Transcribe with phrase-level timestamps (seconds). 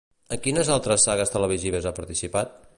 [0.35, 2.61] En quines altres sagues televisives ha participat?